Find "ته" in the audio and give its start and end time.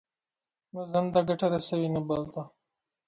1.13-1.19, 2.31-2.41